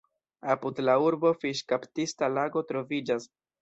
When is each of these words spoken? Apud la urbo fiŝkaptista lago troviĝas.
Apud 0.53 0.81
la 0.85 0.95
urbo 1.11 1.35
fiŝkaptista 1.43 2.35
lago 2.41 2.69
troviĝas. 2.75 3.35